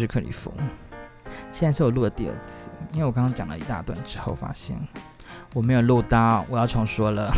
[0.00, 0.52] 士克里夫。
[1.52, 4.76] 现在是我录的第二次，因为我刚刚讲了一大段之后，发现
[5.52, 7.32] 我没有录到，我要重说了，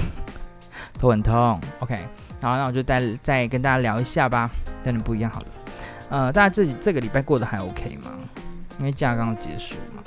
[0.99, 1.61] 头很痛。
[1.81, 1.97] OK，
[2.41, 4.51] 好，那我就再再跟大家聊一下吧，
[4.83, 5.47] 跟你不一样好了。
[6.09, 8.11] 呃，大家这这个礼拜过得还 OK 吗？
[8.79, 10.03] 因为假刚结束嘛，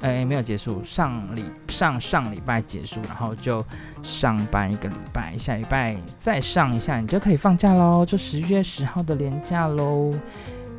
[0.00, 3.64] 哎，没有结束，上礼上上礼拜结束，然后就
[4.02, 10.10] 上班一个礼拜，下礼拜再上一下，你就可以放假喽，就十月十号的连假喽。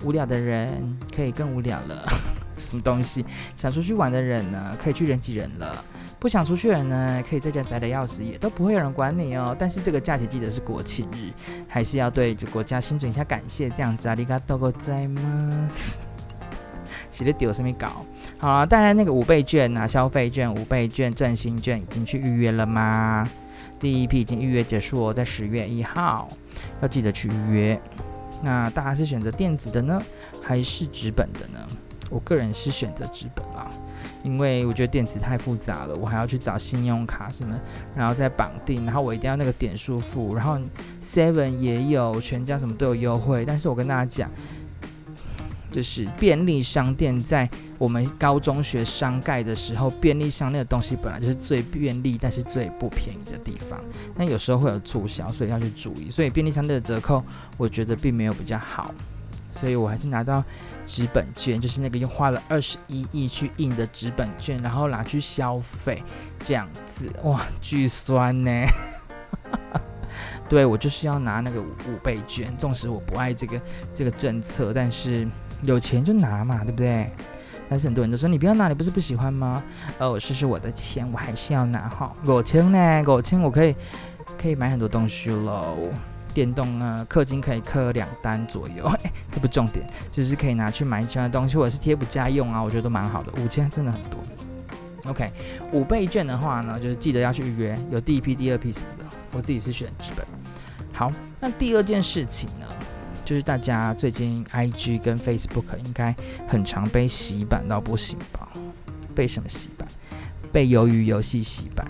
[0.05, 2.05] 无聊的人可以更无聊了。
[2.56, 3.24] 什么东西？
[3.55, 5.84] 想出去玩的人呢，可以去人挤人了；
[6.18, 9.55] 不想出去的人呢，可以在家宅的要死，也都不会有人管你哦。
[9.59, 11.30] 但是这个假期记得是国庆日，
[11.68, 14.14] 还是要对国家心存一下感谢，这样子啊。
[14.14, 16.05] ありがとうございます。
[17.10, 18.06] 写的丢什么搞？
[18.38, 23.28] 好啊，大家那个五倍券啊，消费券、五倍券、振兴券已经去预约了吗？
[23.78, 26.27] 第一批已经预约结束哦，在十月一号，
[26.80, 27.80] 要记得去预约。
[28.44, 30.02] 那大家是选择电子的呢，
[30.42, 31.59] 还是纸本的呢？
[32.09, 33.70] 我个人是选择纸本啦，
[34.22, 37.58] 因为我觉得电子太复杂了，我还要去找信用卡什么，
[37.95, 40.59] 然后再绑定，然后我一定要那个点数付，然后
[41.02, 43.45] Seven 也有，全家什么都有优惠。
[43.45, 44.30] 但是我跟大家讲，
[45.72, 53.80] 就是便利商店在我们高中学商盖的时候，便利商店的东西本来就是最便利，但是最不便宜的地方。
[54.16, 56.09] 但有时候会有促销，所以要去注意。
[56.09, 57.23] 所以便利商店的折扣，
[57.58, 58.94] 我觉得并没有比较好。
[59.53, 60.44] 所以我还是拿到
[60.88, 66.02] 纸本券，就是那个用花了二十一亿去印的纸本券，然后拿去消费，
[66.42, 68.49] 这样子哇，巨酸呢。
[70.47, 73.61] 对，我就是要拿那个五五倍券，纵使我不爱这个
[73.94, 75.27] 这个政策，但是
[75.64, 77.09] 有钱就拿嘛，对不对？
[77.70, 79.64] 但是很多人都说你不要拿，你不是不喜欢吗？
[79.98, 82.12] 哦，这是我的钱，我还是要拿哈。
[82.26, 83.76] 五千呢，五千我可以
[84.38, 85.78] 可以买很多东西喽。
[86.34, 93.32] 电动呢，氪金可以氪两单左右，哎， 这不重点，就是可以拿去买其他东西，或者是贴补家用啊，我觉得都蛮好的。
[93.42, 94.17] 五千真的很多。
[95.08, 95.30] OK，
[95.73, 99.05] 五倍券的话呢，就是记得要去预约，有第一批、第二批什么的。
[99.33, 100.26] 我自己是选纸本。
[100.94, 102.66] 好，那第二件事情呢，
[103.31, 106.14] 就是大家最近 IG 跟 Facebook 应该
[106.49, 108.49] 很常被洗版到不行吧？
[109.15, 109.87] 被什么洗版？
[110.52, 111.87] 被鱿鱼游戏洗版。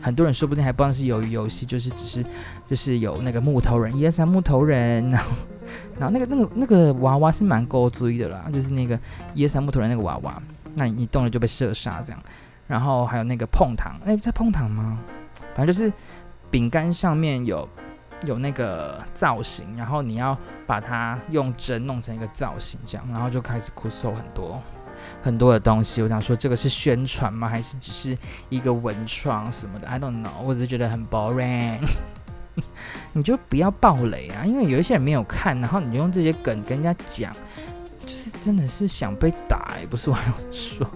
[0.00, 2.24] 很多人说不定还不知道是鱿鱼游戏，就是只是
[2.70, 5.30] 就是有那个木头人，一二三木头人，然后
[5.98, 8.96] 然后那个那个那个娃娃是蛮够追的啦，就是那个
[9.34, 10.40] 一二三木头人那个娃娃，
[10.76, 12.22] 那你你动了就被射杀这样。
[12.68, 15.00] 然后还有那个碰糖，哎，在碰糖吗？
[15.56, 15.92] 反正就是
[16.52, 17.68] 饼干上面有
[18.24, 20.36] 有那个造型，然后你要
[20.66, 24.60] 把它用针弄成一个造型这样，然后就开始酷搜很多。
[25.22, 27.48] 很多的东西，我想说，这个是宣传吗？
[27.48, 28.16] 还是只是
[28.48, 31.80] 一个文创什么的？I don't know，我只是觉得很 boring。
[33.12, 37.34] 你就不要爆雷啊，因为有一些人没有看，然后你用这些梗跟人家讲，
[37.98, 40.16] 就是真的是想被打，也不是我
[40.52, 40.86] 说。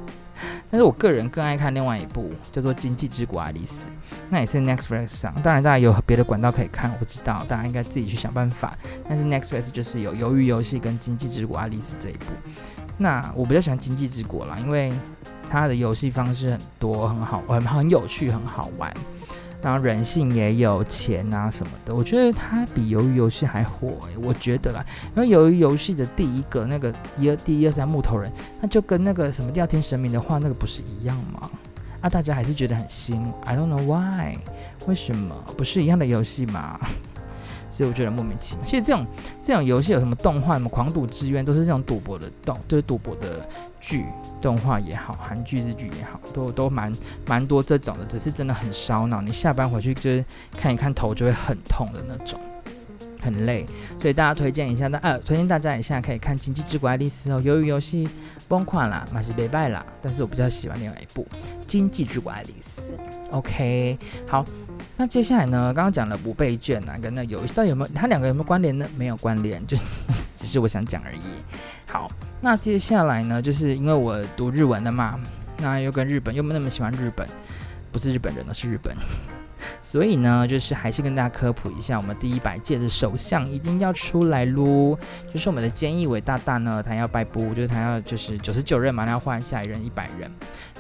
[0.71, 3.89] 但是我个人更爱看另外一部叫做《经济之国爱丽丝》，
[4.29, 5.35] 那也是 Netflix 上。
[5.43, 8.77] 当然，大家有别的管道可以看，我不知道，大家应该自己去想办法。
[9.09, 12.27] 但是 Netflix 就是有《鱿鱼游戏》跟《经济之国爱丽丝》这一部。
[12.99, 14.93] 那我比较喜欢《经济之国》啦，因为
[15.49, 18.93] 它的游戏方式很多，很好，很很有趣，很好玩。
[19.61, 23.93] 当然人性也有钱啊什么的，我觉得它比鱿鱼游戏还火、
[24.23, 24.85] 我觉得啦，
[25.17, 31.51] 因为鱿鱼游戏的第一个那个一二第一二三木头人，那就跟那个什么第二天神明的话，那个不是一样吗？
[32.01, 34.39] 啊，大家还是觉得很新，I don't know why，
[34.87, 36.79] 为什么不是一样的游戏吗？
[37.79, 38.65] 所以我觉得莫名其妙。
[38.65, 39.07] 其实这种
[39.41, 44.05] 这种游戏有什么动画，什么《狂赌之渊》，都是这种赌博的动，就是赌博的剧，
[44.43, 46.93] 动画也好，韩剧、日剧也好，都都蛮
[47.25, 48.05] 蛮多这种的。
[48.05, 50.25] 只是真的很烧脑，你下班回去就是
[50.57, 52.41] 看一看头就会很痛的那种，
[53.23, 53.65] 很累。
[53.97, 57.41] 所以大家推荐一下，那呃，推荐大家一下可以看《经济之国爱丽丝》哦。
[57.41, 58.09] 鱿鱼游戏
[58.49, 61.23] 崩垮啦，马西北拜啦，但是我比较喜欢另外一部
[61.65, 62.91] 《经济之国爱丽丝》。
[63.31, 63.97] OK，
[64.27, 64.45] 好。
[65.01, 65.73] 那接下来呢？
[65.73, 67.91] 刚刚讲了不备卷啊，跟那有到底有没有？
[67.95, 68.85] 它两个有没有关联呢？
[68.97, 69.77] 没有关联， 就
[70.37, 71.21] 只是我想讲而已。
[71.87, 73.41] 好，那接下来呢？
[73.41, 75.21] 就是因为我读日文的嘛，
[75.59, 77.25] 那又跟日本又没那么喜欢日本，
[77.93, 78.93] 不是日本人，而是日本。
[79.89, 84.95] 所以呢，就是还是跟大家科普一下，我们第一百届的首相一定要出来喽。
[85.33, 90.31] 就是我们的菅义伟大大呢，他要拜布，就是他要就是九十九任嘛，他要换下一任一百任。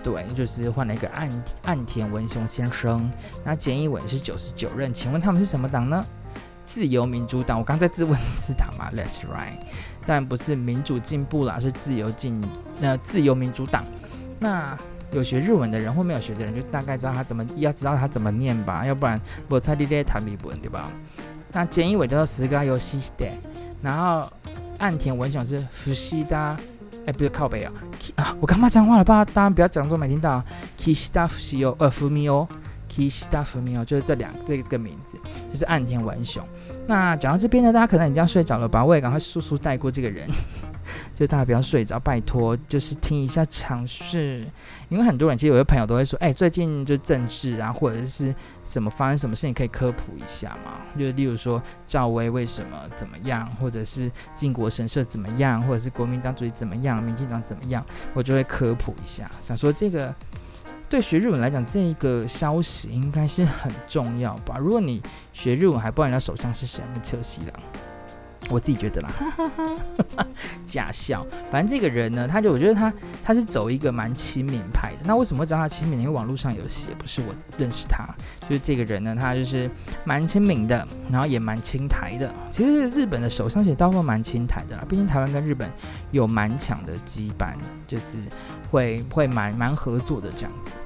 [0.02, 3.10] 对，就是换了一个岸岸田文雄先生。
[3.42, 6.04] 那菅义伟是九十九任，请问他们是什么党呢？
[6.66, 7.58] 自由民主党。
[7.58, 9.58] 我刚在自问自答嘛， Let's right。
[10.04, 12.44] 当然不是民主进步啦，是自由进
[12.82, 13.86] 呃自由民主党。
[14.38, 14.76] 那
[15.12, 20.90] 有学日文的人或没有学的人，就大概知道他怎么要知道他怎么念吧，要不然我猜你在谈日文对吧？
[21.52, 23.32] 那菅义伟叫做菅义伟，
[23.82, 24.30] 然后
[24.78, 26.56] 岸田文雄是福西达
[27.06, 27.72] 哎，不是靠北啊，
[28.16, 29.04] 啊，我干嘛脏话了？
[29.04, 30.44] 爸，大家不要讲错，没听到。
[30.78, 32.46] Kishida Fumio，呃，Fumio。
[32.88, 35.16] Kishida Fumio 就是这两这个名字，
[35.52, 36.42] 就是岸田文雄。
[36.86, 38.84] 那讲到这边呢，大家可能已经睡着了吧？
[38.84, 40.28] 我也赶快速速带过这个人，
[41.14, 44.46] 就大家不要睡着，拜托，就是听一下尝试。
[44.88, 50.80] 因为很多人其实有些朋友都会说，哎，最近就政治啊，或者是什么发生什么事情，可以科普一下嘛？
[50.98, 57.84] 就是例如说赵薇为什么怎么样，或者是靖国神社怎么样，或者是国民党主义怎么样，民进党怎么样，
[58.14, 60.14] 我就会科普一下，想说这个。
[60.90, 64.56] 对学日文来讲，这个消息应该是很重要吧？
[64.56, 65.02] 如果你
[65.34, 67.52] 学日文还不知道人家首相是谁，那车西郎，
[68.50, 69.10] 我自己觉得啦，
[70.64, 71.26] 假笑。
[71.50, 72.92] 反正这个人呢，他就我觉得他
[73.22, 74.98] 他是走一个蛮亲民派的。
[75.04, 76.00] 那为什么会知道他亲民？
[76.00, 78.08] 因为网络上有写，不是我认识他，
[78.48, 79.70] 就是这个人呢，他就是
[80.04, 82.32] 蛮亲民的，然后也蛮亲台的。
[82.50, 85.70] 其实日本的首相其实大部分蛮亲台的啦，毕竟台湾跟日本
[86.10, 87.54] 有蛮强的羁绊，
[87.86, 88.18] 就是。
[88.70, 90.76] 会会蛮蛮合作的这样子，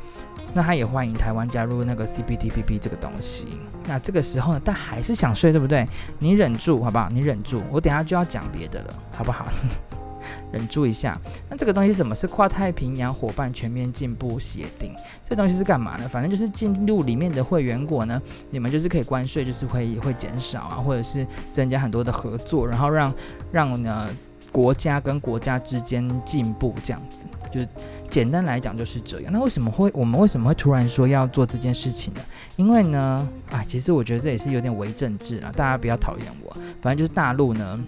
[0.54, 3.60] 那他也欢迎台湾加入那个 CPTPP 这个东西。
[3.87, 5.87] 那这个时候呢，但还是想睡，对不对？
[6.19, 7.08] 你忍住好不好？
[7.10, 9.46] 你忍住，我等下就要讲别的了，好不好？
[10.52, 11.19] 忍住一下。
[11.49, 12.14] 那这个东西什么？
[12.14, 14.94] 是跨太平洋伙伴全面进步协定。
[15.25, 16.06] 这东西是干嘛呢？
[16.06, 18.20] 反正就是进入里面的会员国呢，
[18.50, 23.14] 你们就是可以关税，就是会会减少啊，或者是增加很多的合作，然后让
[23.50, 24.08] 让呢。
[24.52, 27.69] 国家跟国家之间进步，这样子，就是
[28.08, 29.32] 简单来讲就是这样。
[29.32, 32.20] 那为什么会我们为什么会突然说要做这件事情呢？
[32.56, 36.50] 因为呢，啊，其实我觉得这也是有点伪政治啊，大家不要讨厌我。
[36.81, 37.78] 反正就是大陆呢，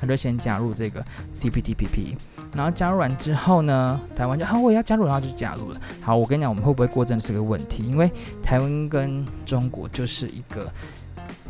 [0.00, 2.16] 他就先加入这个 CPTPP，
[2.54, 5.80] 然后加入完之后呢，台湾就啊我也要加入，然后就加入了。
[6.00, 8.10] 好，我跟你讲，我们会不会过真的是个问题，因为
[8.42, 10.72] 台湾跟中国就是一个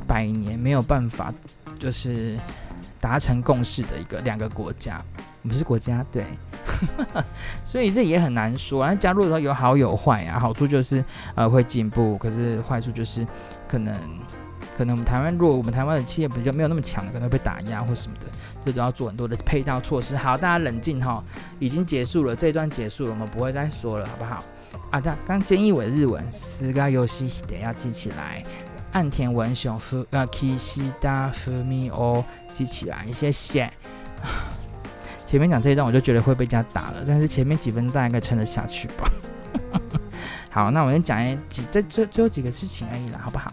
[0.06, 1.32] 百年没有办法，
[1.78, 2.36] 就是。
[3.00, 5.04] 达成共识的一个两个国家，
[5.42, 6.24] 我们是国家对，
[7.64, 8.86] 所以这也很难说。
[8.86, 11.04] 那加入的时候有好有坏啊，好处就是
[11.34, 13.26] 呃会进步，可是坏处就是
[13.68, 13.94] 可能
[14.76, 18.26] 可能我们台湾如果我们台湾的企业比较没有那么强的，可能会被打压或什么的，
[18.62, 20.16] 所以都要做很多的配套措施。
[20.16, 21.22] 好，大家冷静哈，
[21.58, 24.42] 已经结束了，这一段结束了，我们不会再说了，好不好？
[24.90, 28.42] 啊，对，刚菅义伟日文四个游戏得要记起来。
[28.92, 32.22] 岸田文雄和呃，Kishida Fumio
[32.52, 33.70] 记起来，谢谢。
[35.32, 39.10] 前面讲这一段我就觉得会被人家打了，但是前面几分钟应该撑得下去吧。
[40.52, 41.18] 好，那我先讲
[41.48, 43.50] 几在最最后几个事情而已了，好不好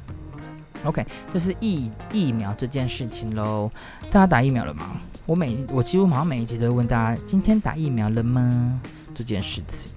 [0.83, 3.71] ？OK，就是疫疫苗这件事情喽。
[4.11, 4.87] 大家打疫苗了吗？
[5.25, 8.81] 我每我几乎好像每一集都会问大家，今天打疫苗了吗？
[9.15, 9.89] 这件事情。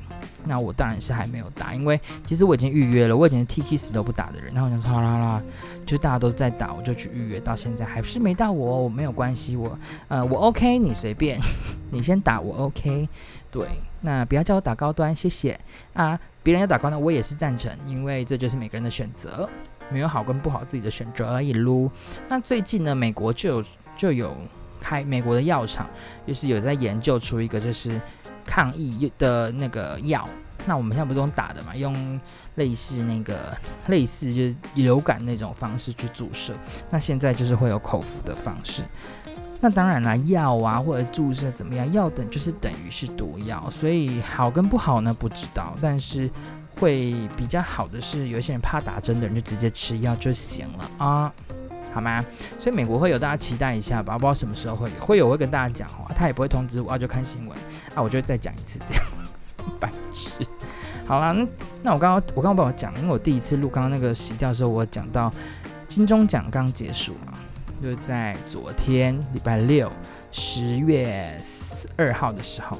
[0.45, 5.43] 那我当然是还没有打，因为其实我已经预约了，我以前 T K 死都不打的人，然后我想说好啦啦，
[5.87, 9.79] 就大家都在打，我就去预约，到现在还是没到我，我没有关系，我
[10.09, 11.41] 呃我 OK，你随便，
[11.91, 13.09] 你先打我 OK，
[13.51, 13.67] 对，
[14.01, 15.59] 那不要叫我打高端，谢谢
[15.93, 19.49] 啊，别人要打高端我也是赞成，因为这就是每个人的选择，
[19.91, 21.91] 没有好跟不好自己的选择而已撸。
[22.29, 23.65] 那最近呢，美国就有
[23.97, 24.37] 就有
[24.83, 25.89] 开美国的药厂，
[26.27, 28.01] 就是有在研究出一个就是。
[28.45, 30.29] 抗疫的那个药，
[30.67, 31.75] 那我们现在不是用打的嘛？
[31.77, 32.21] 用
[32.57, 33.57] 类似那个
[33.87, 36.53] 类似就是流感那种方式去注射。
[36.91, 38.83] 那现在就是会有口服的方式。
[39.61, 41.91] 那当然啦，药啊或者注射怎么样？
[41.93, 45.73] 药等就是等于是毒药，所以好跟不好呢不知道。
[45.81, 46.29] 但是
[46.81, 51.33] 会比较好的是，有些人怕打针的人就直接吃药就行了啊。
[51.93, 52.25] 好吗？
[52.59, 54.15] 所以美国会有，大家期待一下吧。
[54.15, 57.57] 不知道什么时候会有，会有会跟大家讲话，他也不会通知我，啊，就看新闻
[57.95, 59.05] 啊，我就再讲一次这样。
[59.79, 60.45] 白痴。
[61.07, 61.47] 好啦，那
[61.83, 65.31] 那我刚刚我刚刚帮我讲，因为我第一次录刚刚那个洗掉的时候，我讲到
[65.87, 67.33] 金钟奖刚结束嘛，
[67.83, 69.93] 就是在昨天礼拜六
[70.31, 71.37] 十月
[71.97, 72.79] 二号的时候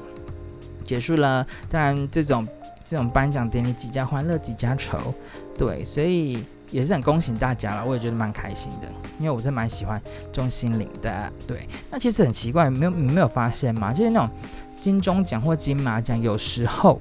[0.83, 1.45] 结束了。
[1.69, 2.47] 当然，这种
[2.83, 5.13] 这种颁奖典礼几家欢乐几家愁，
[5.57, 6.43] 对，所以。
[6.73, 8.87] 也是很恭喜大家了，我也觉得蛮开心的，
[9.19, 10.01] 因为我真的蛮喜欢
[10.33, 11.31] 钟欣凌的。
[11.47, 13.93] 对，那其实很奇怪，没有你没有发现吗？
[13.93, 14.29] 就是那种
[14.75, 16.99] 金钟奖或金马奖，有时候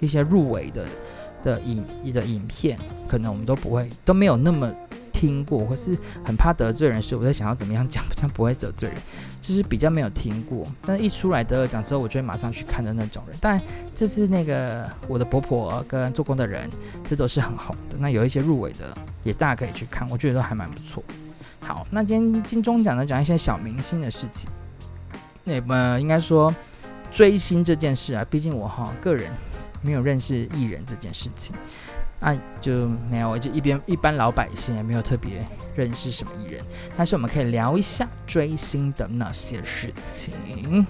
[0.00, 0.86] 一些入围的
[1.42, 2.76] 的影的影片，
[3.06, 4.72] 可能我们都不会都没有那么。
[5.12, 8.98] 听过，或是很怕得罪人，所以我在想要怎么样讲，这样不会得罪人，
[9.42, 10.64] 就是比较没有听过。
[10.86, 13.36] 但是一出来得了奖之后，我就会马上去看的那种人。
[13.40, 13.60] 但
[13.94, 16.70] 这次那个我的婆婆跟做工的人，
[17.10, 17.96] 这都是很红的。
[17.98, 21.04] 那有一些入围的，也大家可以去看，我觉得都还蛮不错。
[21.60, 24.48] 好，那今天金钟奖呢，讲一些小明星的事情。
[25.44, 26.54] 那么应该说
[27.10, 29.32] 追星这件事啊，毕竟我哈个人
[29.80, 31.54] 没有认识艺人这件事情。
[32.20, 35.44] 啊，就没有，我就一边一般老百姓也没有特别
[35.74, 36.64] 认识什么艺人，
[36.96, 40.86] 但是我们可以聊一下追星的那些事情。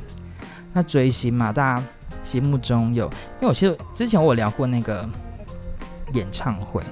[0.73, 1.85] 那追星嘛，大家
[2.23, 3.07] 心目中有，
[3.41, 5.09] 因为我其实之前我聊过那个
[6.15, 6.83] 演唱会。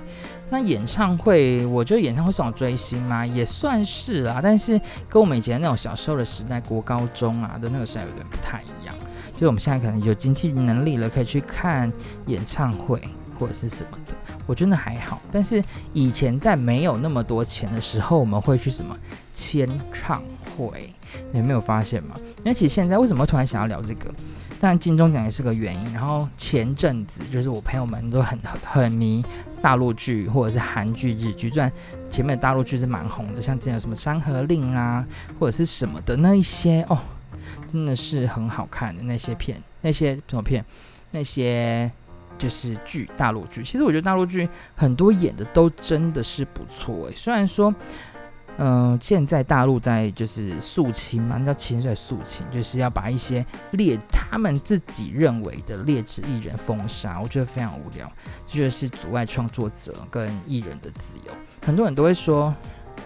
[0.53, 3.25] 那演唱会，我觉得演唱会是种追星吗？
[3.25, 8.93] 也算是啦，但是跟我们以前那种小时候的时代，国高中啊的那个时代有点不太一样。
[9.33, 11.91] 就是我们现在可能有经济能力了，可以去看
[12.27, 13.01] 演唱会
[13.41, 14.15] 或者是什么的，
[14.47, 15.21] 我觉得还好。
[15.33, 18.95] 但是以前在没有那么多钱的时候，我们会去什么
[19.33, 20.23] 签唱
[20.55, 20.93] 会？
[21.33, 22.15] 你有没有发现吗？
[22.39, 24.13] 因为其实现在为什么突然想要聊这个？
[24.61, 25.93] 当然金钟奖也是个原因。
[25.95, 29.25] 然后前阵子就是我朋友们都很很很迷
[29.63, 31.73] 大陆剧或者是韩剧、日剧，虽然
[32.11, 35.05] 前面的大陆剧是蛮红的，像之前有什么《山河令》啊，
[35.39, 36.99] 或者是什么的那一些哦，
[37.67, 40.65] 真的是很好看的那些片，那些什么片，
[41.11, 41.91] 那些
[42.41, 43.63] 就是剧，大陆剧。
[43.63, 47.73] 其实我觉得大陆剧很多演的都真的是不错诶，虽然说。
[48.63, 58.13] 嗯、现在大陆在就是肃清嘛，那叫清水肃清，就是要把一些劣他们自己认为的劣质艺人封杀，我觉得非常无聊，
[58.47, 61.33] 这就是阻碍创作者跟艺人的自由。
[61.65, 62.55] 很多人都会说，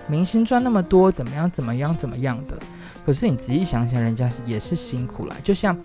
[0.08, 2.58] 明星赚那么多，怎么样怎么样怎么样的，
[3.04, 5.76] 可是你仔细想想，人家也是辛苦了，就像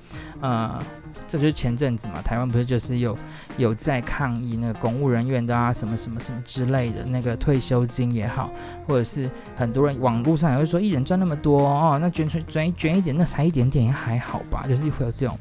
[0.41, 0.81] 呃。
[1.27, 3.15] 这就是前阵子嘛，台湾不是就是有
[3.57, 8.49] 有在抗议那个公务人员的啊，什么什么什么之类的那个退休金也好，
[8.87, 15.37] 或者是很多人网络上也会说艺人赚那么多哦，那捐出捐捐一点，那才一点点也还好吧，就是会有这种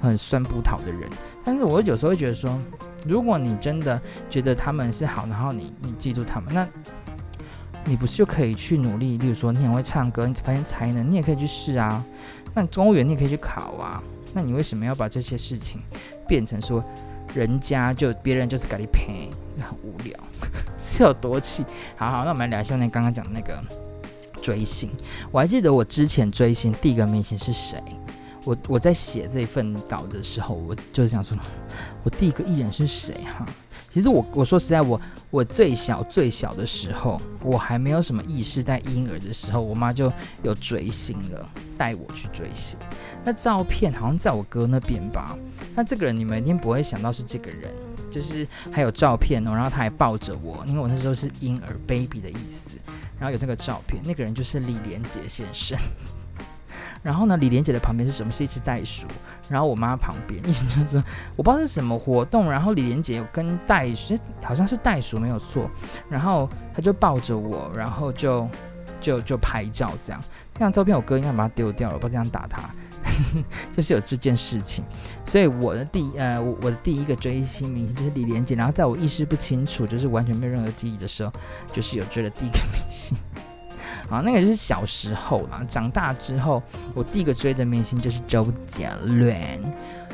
[0.00, 1.08] 很酸葡萄的人。
[1.44, 2.56] 但是我有时候会觉得说，
[3.06, 6.68] 如果你真的觉得他们是好，然后你你记住他们，那
[7.84, 9.18] 你不是就可以去努力？
[9.18, 12.02] 例如说你很会唱歌，你发现才能，你也可以去试啊。
[12.54, 14.02] 那公务员你也可以去考啊。
[14.32, 15.80] 那你为什么要把这些事情
[16.26, 16.82] 变成说，
[17.34, 20.18] 人家就别人就是给你赔，很无聊，
[20.78, 21.64] 是有多气？
[21.96, 23.62] 好好，那我们来聊一下那刚刚讲的那个
[24.40, 24.88] 追星。
[25.30, 27.82] 我还记得我之前追星第一个明星是谁？
[28.44, 31.36] 我我在写这份稿的时候，我就是想说，
[32.04, 33.14] 我第一个艺人是谁？
[33.38, 33.46] 哈。
[33.92, 40.10] 其实我我说实在，我我最小最小的时候，我还没有什么意识，在婴儿的时候，我妈就
[40.42, 41.46] 有追星了，
[41.76, 42.78] 带我去追星。
[43.22, 45.36] 那照片好像在我哥那边吧？
[45.74, 47.70] 那这个人你们一定不会想到是这个人，
[48.10, 52.78] 就是还有照片哦，然后他还抱着我，因为我那时候是婴儿 baby 的意思，
[53.18, 55.78] 然后有那个照片，那个人就是李连杰先生。
[57.02, 58.30] 然后呢，李连杰的旁边是什么？
[58.30, 59.06] 是一只袋鼠。
[59.48, 61.04] 然后我妈旁边，意思就是说，
[61.36, 62.50] 我不知道是什么活动。
[62.50, 65.68] 然后李连杰有跟袋鼠，好像是袋鼠没有错。
[66.08, 68.48] 然后他就抱着我，然后就
[69.00, 70.22] 就就拍照这样。
[70.54, 72.62] 那张照片我哥应该把它丢掉了，不知道这样打他。
[73.76, 74.84] 就是有这件事情，
[75.26, 78.54] 所以我的第呃，我我的第一个追星明星就是李连杰。
[78.54, 81.32] 然后在我意识不清楚，就是完全没有任何记忆的时候，
[81.72, 83.16] 就是有追了第一个明星。
[84.12, 85.64] 啊，那个就是小时候啦。
[85.66, 86.62] 长大之后，
[86.94, 89.34] 我第一个追的明星就是周杰伦，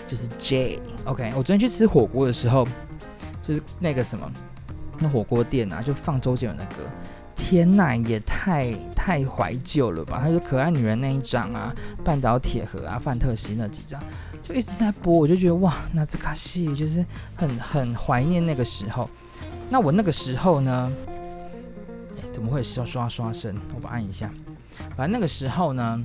[0.06, 0.80] 就是 J。
[1.04, 2.66] OK，我昨天去吃火锅的时候，
[3.42, 4.30] 就是那个什么，
[5.00, 6.76] 那火锅店啊，就放周杰伦的歌。
[7.34, 10.20] 天呐，也太太怀旧了吧！
[10.22, 14.02] 他说《可爱女人》那一张啊，《半岛铁盒》啊，《范特西》那几张，
[14.42, 15.16] 就一直在播。
[15.16, 17.04] 我就觉得哇，那这卡戏就是
[17.36, 19.08] 很很怀念那个时候。
[19.70, 20.92] 那我那个时候呢？
[22.38, 23.52] 怎么会需要刷刷声？
[23.74, 24.30] 我把按一下。
[24.96, 26.00] 反正那个时候呢，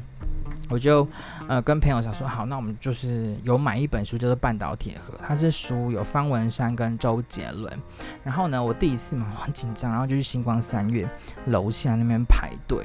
[0.68, 1.08] 我就
[1.48, 5.14] 呃跟朋友想说，好，那我们就是有买一本书，叫做《半岛铁盒》。
[5.28, 7.72] 它这书有方文山跟周杰伦。
[8.24, 11.08] 然后呢，我第一次嘛，很紧张，然后就去星光三月
[11.46, 12.84] 楼下那边排队。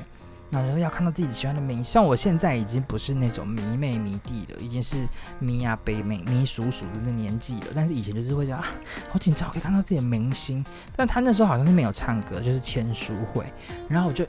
[0.50, 4.96] 那时候要看到自己喜欢的明星，像我现在已经不是那种迷妹迷弟了，已经是
[5.38, 7.66] 迷啊北妹迷叔叔的那年纪了。
[7.74, 8.64] 但是以前就是会觉得啊，
[9.10, 10.64] 好紧张，可以看到自己的明星。
[10.96, 13.44] 但他那时候好像是没有唱歌，就是签书会。
[13.88, 14.24] 然后我就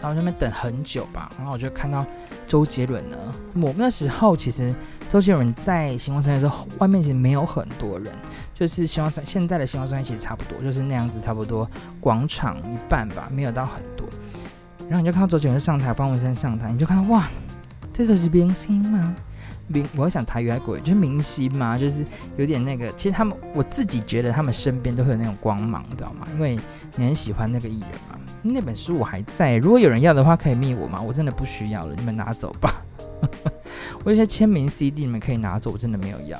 [0.00, 2.06] 到那边等很久吧，然后我就看到
[2.46, 3.16] 周杰伦呢。
[3.54, 4.72] 我那时候其实
[5.08, 8.12] 周杰伦在星光三月的时候，外面其实没有很多人，
[8.54, 11.68] 就是星光三现在的星光三月其实差不多，就是那样子，差不多
[12.00, 14.06] 广场一半吧，没有到很多。
[14.88, 17.26] 然后你就看到周杰伦上台，方文山上台，你就看到哇，
[17.92, 19.14] 这就是明星吗？
[19.66, 22.04] 明，我想台语还鬼，就是明星嘛，就是
[22.36, 22.92] 有点那个。
[22.92, 26.26] 其实他们，我自己觉得他们身边都会有那种光芒，你知道吗？
[26.34, 26.58] 因为
[26.96, 28.18] 你很喜欢那个艺人嘛。
[28.42, 31.00] 那本书我还在，如果有人要的话，可以密我吗？
[31.00, 32.70] 我真的不需要了，你们拿走吧。
[34.04, 36.38] 我有些签名 CD，你们可以拿走，我真的没有要。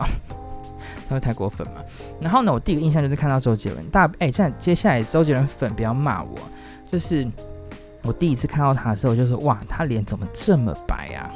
[1.08, 1.82] 他会太过分嘛。
[2.20, 6.34] 然后呢，我第一个印象就是看到周杰伦，大哎，这样接下来周杰伦粉不要骂我，
[6.92, 7.26] 就是。
[8.04, 11.30] 我第一次看到他的时候，我就说：“哇，他脸怎么这么白啊？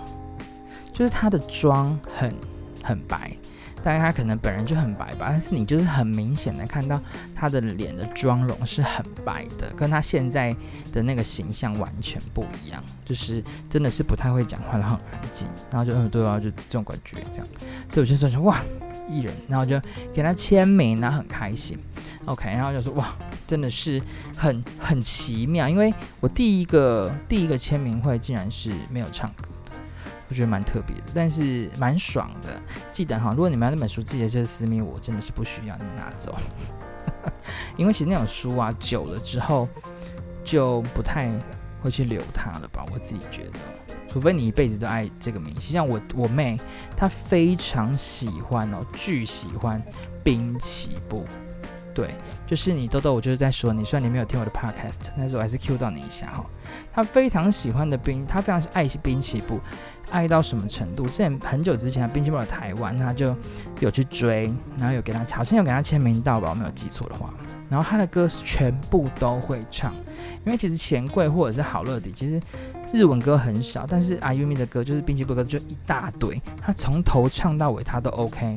[0.92, 2.32] 就是他的妆很
[2.82, 3.32] 很白，
[3.82, 7.00] 但是他可能本人就很白吧，但是你就是很明显的看到
[7.34, 10.54] 他的脸的妆容是很白的，跟他现在
[10.92, 17.48] 的那个形象完全不一样，就是真的是不太会讲话，然后很安静，然后就嗯对啊，就这种感觉这样，
[17.88, 18.60] 所以我就说说哇
[19.08, 19.80] 艺人，然后就
[20.12, 21.78] 给他签名，然后很开心
[22.28, 23.14] ，OK，然后就说哇
[23.46, 24.00] 真的是
[24.36, 29.72] 很很奇妙，因为我第一个第一个签名会竟然是没有唱歌的。
[30.30, 32.60] 我觉得蛮特别的，但是蛮爽的。
[32.92, 36.36] 记得哈，如果你们要那本书，记得这是私密，我真的是不需要你们拿走，
[37.78, 39.66] 因为其实那种书啊，久了之后
[40.44, 41.30] 就不太
[41.80, 42.84] 会去留它了吧？
[42.92, 43.58] 我自己觉得，
[44.06, 46.60] 除非你一辈子都爱这个明星，像我我妹，
[46.94, 49.82] 她非常喜欢哦，巨喜欢
[50.22, 51.24] 滨崎步。
[51.98, 52.14] 对，
[52.46, 53.82] 就是你豆豆，我就是在说你。
[53.82, 56.46] 虽然你没有听我的 podcast，但是我还是 cue 到你一下哈。
[56.92, 59.58] 他非常喜欢的滨，他非常爱滨崎步，
[60.12, 61.06] 爱到什么程度？
[61.06, 63.34] 之前很久之前，滨崎步来台湾，他就
[63.80, 64.44] 有去追，
[64.76, 67.34] 然后有给他，好像有给他签名到吧，我没有记错的话。
[67.68, 69.92] 然后他的歌全部都会唱，
[70.46, 72.40] 因为其实钱柜或者是好乐迪，其实
[72.92, 78.56] 日文歌很少，但是阿 Umi 的歌就是滨崎步歌就一大堆，他从头唱到尾他都 OK。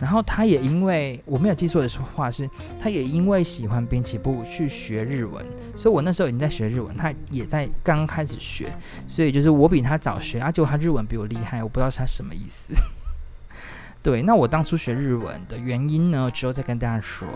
[0.00, 2.48] 然后他也因为我没有记错的话是，
[2.80, 5.44] 他也因为喜欢滨崎步去学日文，
[5.76, 8.74] 所以我那时候已经在学日文，他也在刚开始学，
[9.06, 12.72] 所以就是我比他早学，啊，结果他日文比我厉害，我不知道他什么意思。
[14.02, 17.28] 对，那我当初学日文的原因呢，之后再跟大家说。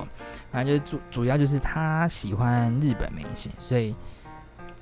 [0.51, 3.95] 反正就是主主要就是他喜欢日本明星，所以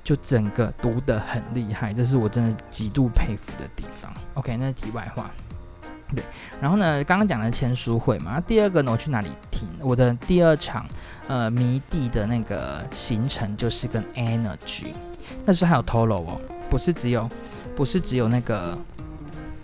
[0.01, 4.13] 就整个读得很厉害，这是我真的极度佩服的地方。
[4.35, 5.29] OK，那题外话。
[6.15, 6.23] 对，
[6.61, 9.67] 然后呢，刚刚讲的签书会嘛，第二个呢，我去哪里听？
[9.79, 10.85] 我的第二场
[11.27, 14.93] 呃迷弟的那个行程就是跟 Energy，
[15.43, 17.27] 那时候还有 Tolo 哦，不是只有，
[17.75, 18.77] 不是只有那个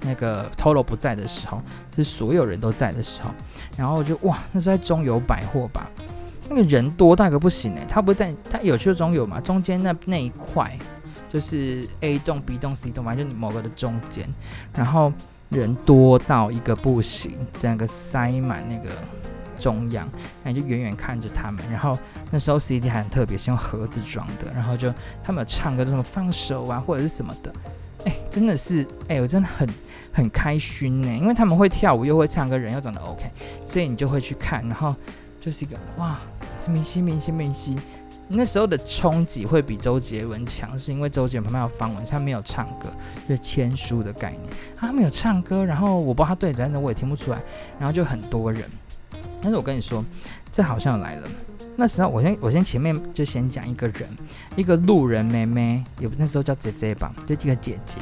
[0.01, 1.62] 那个 Tolo 不在的时候，
[1.96, 3.29] 是所有人都在的时候，
[3.77, 5.88] 然后就哇，那时候在中友百货吧，
[6.50, 10.75] 那个人多到一个不行哎，他不在，他有去中友嘛，中间那那一块
[11.31, 14.28] 就是 A 栋、B 栋、C 栋，反正就某个的中间，
[14.73, 15.13] 然后。
[15.49, 18.89] 人多到一个不行，整个塞满那个
[19.59, 20.07] 中央，
[20.43, 21.63] 然后就远远看着他们。
[21.71, 21.97] 然后
[22.29, 24.51] 那时候 CD 还很特别，是用盒子装的。
[24.53, 27.51] 然后就他们有唱歌，什么放手啊，或者是什么的。
[28.05, 29.67] 哎，真的是哎，我真的很
[30.13, 33.23] 很开心呢，因为他们会跳舞，又会唱歌，人又长得 OK，
[33.65, 34.62] 所以你就会去看。
[34.67, 34.95] 然后
[35.39, 36.17] 就是一个哇，
[36.67, 37.77] 明星明星明星。
[38.31, 42.87] 那时候的冲击会比周杰伦强，是因为周杰伦旁边有方文，他没有唱歌，
[43.27, 44.43] 就是签书的概念。
[44.77, 47.41] 他没有唱歌，然后我不知道他对着，我也听不出来。
[47.79, 48.63] 然后就很多人，
[49.41, 50.05] 但是我跟你说，
[50.51, 51.27] 这好像来了。
[51.75, 54.07] 那时候我先我先前面就先讲一个人，
[54.55, 57.97] 一个路人妹妹，有那时候叫姐姐吧，就这个姐姐，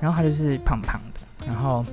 [0.00, 1.84] 然后她就是胖胖的，然后。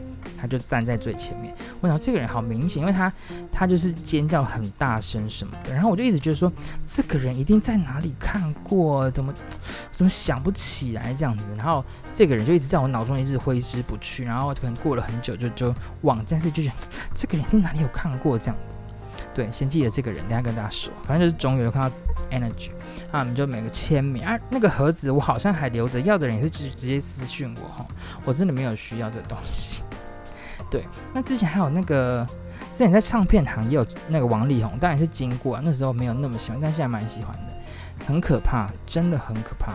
[0.48, 3.12] 就站在最前面，我想这个人好明显，因为他
[3.52, 6.52] 他就是尖叫很大声什么的，然后我就一直觉得说
[6.86, 9.34] 这个人一定在哪里看过，怎么
[9.92, 16.76] 怎么想不起来这样子，然后这个人就一直在我脑中一直挥之不去，然后可能过了很久就就忘，但是就觉得
[17.14, 18.78] 这个人一定哪里有看过这样子，
[19.34, 21.96] 对，先记得这个人，等下跟大家说，反正就是总有看到
[22.32, 22.72] Energy，
[23.12, 27.86] 他们就每个签名啊，那个盒子我好像还留着，要的人也是直直接私讯我哈，
[28.26, 29.84] 我真的没有需要这东西。
[30.76, 32.28] 对，那之前还有那个，
[32.74, 39.72] 之前在唱片行也有那个王力宏，当然是经过啊，那时候没有那么喜欢，但现在蛮喜欢的，很可怕，真的很可怕。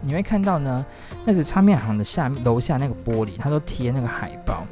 [0.00, 0.86] 你会看到呢，
[1.26, 4.66] 那是唱片行的下楼下那个玻璃，他都贴那个海报，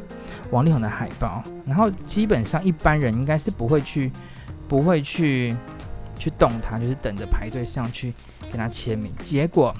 [0.50, 4.10] 王力宏的海报，然后基本上一般人应该是不会去，
[4.66, 5.54] 不会去
[6.18, 8.14] 去动它，就是等着排队上去
[8.50, 9.74] 给他签名，结果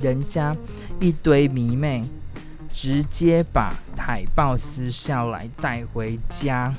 [0.00, 0.56] 人家
[0.98, 2.02] 一堆迷妹。
[2.78, 6.72] 直接把海报撕下来带回家，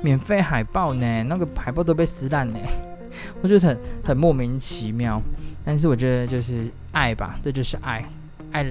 [0.00, 1.24] 免费海报呢？
[1.24, 2.58] 那个海报都被撕烂呢，
[3.42, 5.20] 我觉得很很莫名其妙。
[5.64, 8.04] 但是我觉得就是爱吧，这就是爱，
[8.52, 8.64] 爱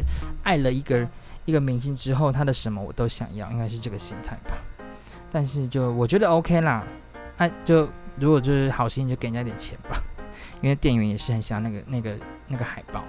[0.44, 1.06] 爱了一个
[1.44, 4.56] 一个明星之后，他的什么我都想要，应该是这个心态吧。
[5.34, 6.82] 但是就我觉得 OK 啦，
[7.40, 10.02] 哎，就如果就是好心就给人家点钱吧，
[10.62, 12.16] 因为店员也是很想要那个那个
[12.48, 13.04] 那个海报。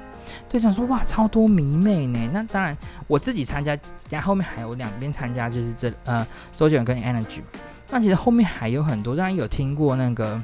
[0.48, 2.30] 就想说哇，超多迷妹呢。
[2.32, 3.76] 那当然，我自己参加，
[4.10, 7.42] 然后后面还有两边参加，就是这呃，周杰伦跟 Energy。
[7.90, 10.40] 那其实后面还有很多，当然有听过那个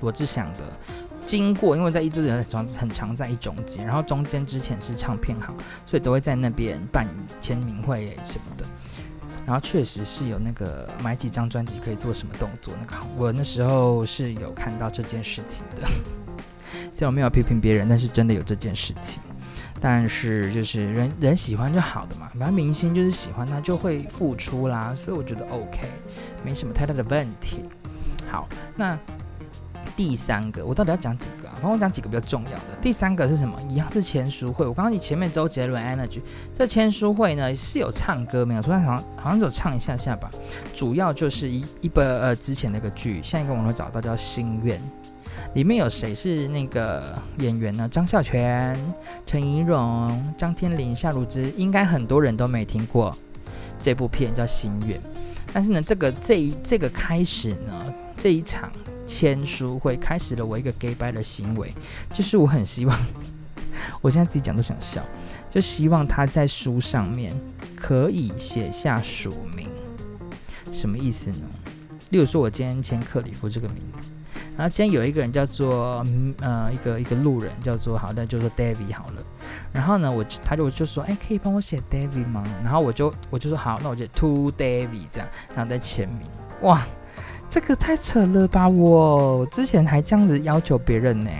[0.00, 0.60] 罗志祥的
[1.26, 7.06] 经过，因为在一直很很常在一中间，然后中间之前是唱片行，所以都会在那边办
[7.40, 8.64] 签名会什么的。
[9.44, 15.88] 然后确实是有那个买几张专辑可以做什么动作，那个我那时候是有看到这件事情的。
[16.92, 19.20] 虽然我没有批评别人，但是真的有这件事情。
[19.78, 25.86] 但是就是人人喜欢就好的嘛，反正明星就是喜欢他就会付出啦，所以我觉得 OK，
[26.42, 27.58] 没什么太大的问题。
[28.26, 28.98] 好，那
[29.94, 31.52] 第三个我到底要讲几个啊？
[31.56, 32.78] 反正我讲几个比较重要的。
[32.80, 33.54] 第三个是什么？
[33.68, 34.66] 一样是签书会。
[34.66, 36.22] 我刚刚你前面周杰伦 Energy
[36.54, 38.62] 这签书会呢是有唱歌没有？
[38.62, 40.30] 突然好像好像只有唱一下下吧。
[40.74, 44.78] 主要就是一一本呃之前那个剧，下一个网络找到叫《心愿》。
[45.54, 47.88] 里面有谁是那个演员呢？
[47.88, 48.78] 张孝全、
[49.26, 53.16] 陈怡蓉、张天林、夏如芝，应该很多人都没听过
[53.80, 54.98] 这部片叫《心愿》。
[55.52, 58.70] 但是呢，这个这一这个开始呢，这一场
[59.06, 61.72] 签书会开始了我一个 gay bye 的行为，
[62.12, 63.06] 就是我很希望，
[64.02, 65.02] 我现在自己讲都想笑，
[65.48, 67.34] 就希望他在书上面
[67.74, 69.70] 可以写下署名，
[70.70, 71.38] 什么意思呢？
[72.10, 74.10] 例如说，我今天签克里夫这个名字。
[74.56, 76.04] 然后今天有一个人叫做
[76.40, 79.22] 呃一个一个路人叫做好那就说 David 好了，
[79.72, 82.42] 然后呢我他就就说哎可以帮我写 David 吗？
[82.64, 86.26] 然后我就我就说好，那我就 To David 这样，然后再签名。
[86.62, 86.86] 哇，
[87.50, 88.66] 这个太扯了吧！
[88.66, 91.30] 我之前还这样子要求别人呢。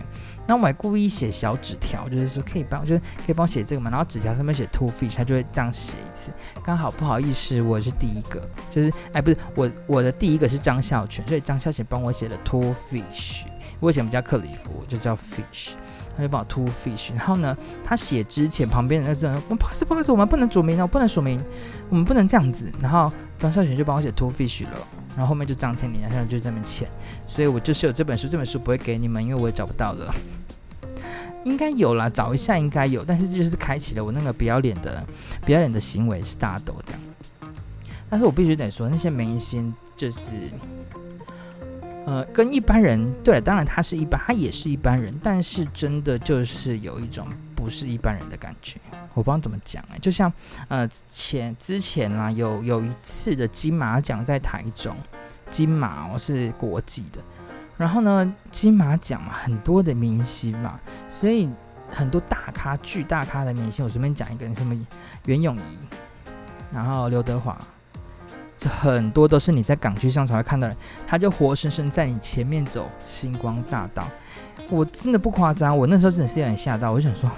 [0.47, 3.91] 那我还故意写小纸条，就是说可以帮，就是可以帮我写这个嘛。
[3.91, 6.31] 然后纸条上面写 Two Fish，他就会这样写一次。
[6.63, 13.45] 刚好不好意思，我是第一个，就是哎不是我我的第一个是张孝全，所以张孝全帮我写了 Two Fish。
[13.81, 15.73] 我以前不叫克里夫，我就叫 Fish，
[16.17, 17.11] 他就帮我 Two Fish。
[17.15, 21.43] 然后呢，他写之前旁边的那个人，不好意思不好意思，我们不能署名哦，不能署名，
[21.91, 22.73] 我们不能这样子。
[22.81, 24.71] 然后张孝全就帮我写 Two Fish 了。
[25.17, 26.87] 然后后面就张天林，然后就在那边签，
[27.27, 30.15] 所以我就是有这本书，这本书不会给你们，因为我也找不到了。
[31.45, 35.07] 应该有啦，找一下应该有，但是就是开启了我那个不要脸的
[35.43, 37.01] 不要脸的行为，start 这样。
[38.11, 40.33] 但是我必须得说，那些明星就是，
[42.05, 47.27] 呃，跟一般人，对了，当然他是一般，他也是一般人，但是真的就是有一种
[47.57, 48.79] 不是一般人的感觉。
[49.15, 50.31] 我不知道怎么讲哎、就像
[50.69, 54.95] 呃前之前啦，有有一次的金马奖在台中，
[55.51, 57.21] 金马我是国际的，
[57.79, 61.49] 然后呢金马奖嘛，很多的明星嘛，所以
[61.91, 64.79] 很多大咖、巨大咖的明星，我随便讲一个，什么
[65.25, 65.79] 袁咏仪，
[66.71, 67.59] 然后刘德华，
[68.55, 74.07] 这很多都是你在港区上才会看到的人，他就活生生在你前面走星光大道，
[74.71, 77.31] 我真的不夸张，我那时候真的是有点吓到，我就想说。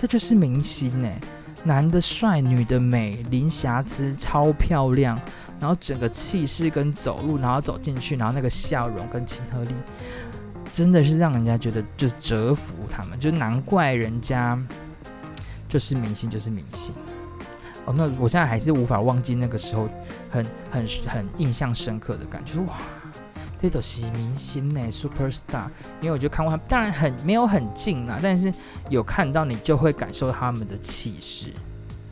[0.00, 1.20] 这就是明星哎，
[1.64, 5.20] 男的帅，女的美，零瑕疵，超漂亮，
[5.58, 9.74] 然后整个气势跟走路，然后走进去，然后那个笑容跟亲和力，
[10.70, 14.56] 真的是让人家觉得就是折服他们，就难怪人家
[15.66, 16.94] 就是明星，就是明星。
[17.84, 19.88] 哦，那我现在还是无法忘记那个时候
[20.30, 22.76] 很很很印象深刻的感觉，哇！
[23.58, 25.68] 这都是明星呢，Superstar。
[26.00, 28.52] 因为我就看过他，当然很没有很近啦，但是
[28.88, 31.52] 有看到你就会感受他们的气势。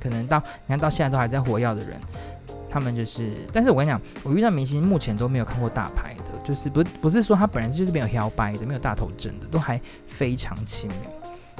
[0.01, 2.01] 可能到你看到现在都还在火药的人，
[2.69, 3.33] 他们就是。
[3.53, 10.99] 但是我跟你讲，我遇到明星目前都没有看过大牌的，就是不不是说他本人就是没有摇摆的，没有大头症的，都还非常亲民。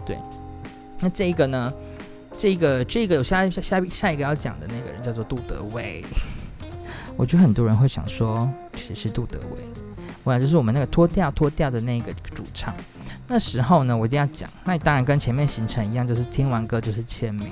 [0.05, 0.19] 对，
[1.01, 1.73] 那这一个呢？
[2.39, 6.05] 这个这个我下下下一个要讲的那个人叫做杜德伟。
[7.17, 9.63] 我觉得很多人会想说，谁是杜德伟？
[10.23, 12.75] 我想就是我们那个脱掉脱掉的那个主唱。
[13.29, 14.49] 那时候呢，我一定要讲。
[14.65, 17.49] 那当然跟前面行程一样，就是听完歌就是签名，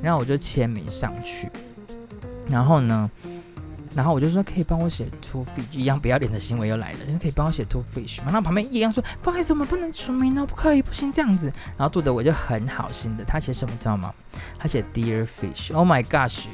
[0.00, 1.50] 然后我就签名上去。
[2.48, 3.10] 然后呢，
[3.94, 8.26] 然后我就说可以帮我写 Two Fish，一样不要脸的行为又来了，就可以帮我写 Two Fish 嘛。
[8.26, 11.52] 然后旁边一样说不好意思，我们不能署名哦，不可以，不行这样子。
[11.76, 14.14] 然后杜德伟就很好心的，他写什么知道吗？
[14.58, 16.46] 他写 Dear Fish，Oh my gosh，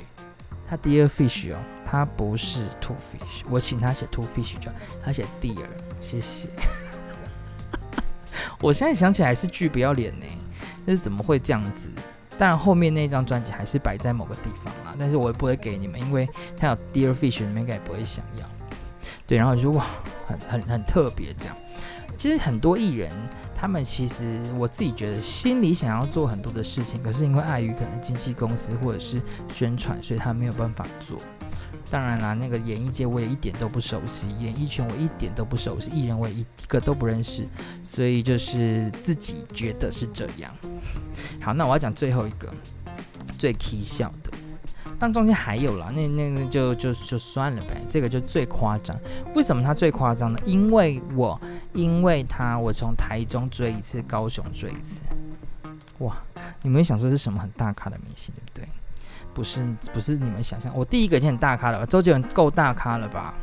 [0.66, 1.58] 他 Dear Fish 哦。
[1.84, 4.70] 他不是 Two Fish，我请他写 Two Fish 就，
[5.02, 5.66] 他写 Dear，
[6.00, 6.48] 谢谢。
[8.60, 10.26] 我现在想起来是巨不要脸呢，
[10.86, 11.88] 但是怎么会这样子？
[12.36, 18.44] 当然后面那张专辑还是摆在某个地方啦，但是我也不会给你们，因为他有 Dear Fish，你们应该也不会想要。
[19.26, 19.86] 对，然后就哇，
[20.26, 21.56] 很很很特别这样。
[22.16, 23.10] 其实很多艺人，
[23.54, 29.20] 他们其实我自己觉得心里想要做很多的事情，可是因为碍于可能经纪公司或者是
[29.52, 31.18] 宣传，所以他没有办法做。
[31.94, 37.46] 当然啦，那个演艺界我也一点都不熟悉，演艺圈我一点都不熟悉，艺人我也一个都不认识，
[37.88, 40.52] 所以就是自己觉得是这样。
[41.40, 42.52] 好，那我要讲最后一个
[43.38, 44.32] 最蹊跷的，
[44.98, 47.80] 但中间还有啦，那那个就就就算了呗。
[47.88, 48.98] 这个就最夸张，
[49.32, 50.40] 为什么他最夸张呢？
[50.44, 51.40] 因为我
[51.74, 55.02] 因为他，我从台中追一次，高雄追一次，
[55.98, 56.16] 哇！
[56.62, 58.68] 你们想说是什么很大咖的明星，对不对？
[59.32, 61.86] 不是不是你们想象，我第一个已经很大咖了吧？
[61.86, 63.34] 周杰伦够大咖了吧？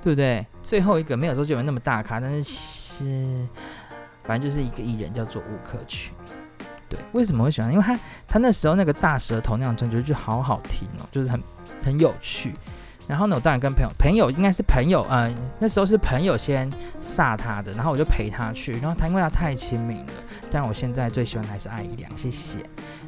[0.00, 0.46] 对不对？
[0.62, 2.54] 最后一个没有周杰伦那么大咖，但是其
[3.04, 3.48] 实
[4.24, 6.14] 反正就是一个艺人叫做吴克群。
[6.88, 7.70] 对，为什么会喜欢？
[7.70, 11.42] 因为他他那时候那个大舌头那样唱，觉得就好好听哦，就是很
[11.82, 12.54] 很有趣。
[13.06, 18.72] 然后呢，我当然跟朋友，朋友应该是朋友，嗯、呃，那时候是朋友先撒他的，然后我就陪他去。
[18.78, 20.12] 然后他因为他太亲民了，
[20.50, 22.58] 但我现在最喜欢的还是艾怡良，谢谢。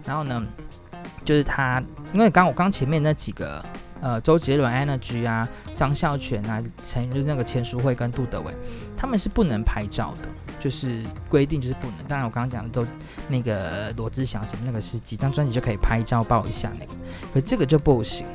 [0.06, 0.42] 然后呢，
[1.24, 3.64] 就是他，因为刚我刚前面那几个，
[4.00, 8.54] 呃，周杰伦、Energy 啊，张孝全啊，陈就是那个钱淑慧跟杜德伟，
[8.96, 10.28] 他们是不能拍照的，
[10.58, 11.96] 就是规定就是不能。
[12.08, 12.90] 当然我刚刚讲的周
[13.28, 16.92] 那个罗志祥什么那个是几张专辑就可以拍照抱一下那个，
[17.34, 18.26] 可这个就不行。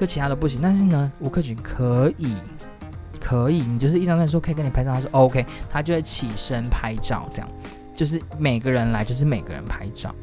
[0.00, 2.36] 就其他的不行，但是呢，吴克群可以，
[3.20, 7.48] 可以，你就是一张专辑说可以跟你拍照，他说 OK，他就会起身拍照，这样，
[7.96, 10.14] 就是每个人来就是每个人拍照，